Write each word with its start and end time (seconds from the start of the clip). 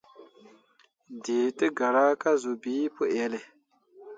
Dǝǝ 1.23 1.45
tǝ 1.57 1.65
gara 1.77 2.03
ka 2.21 2.31
zuu 2.41 2.57
bii 2.61 2.91
pǝ 2.95 3.03
elle. 3.21 3.39